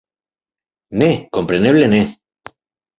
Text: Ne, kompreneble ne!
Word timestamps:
Ne, 1.03 1.11
kompreneble 1.39 1.95
ne! 1.95 2.05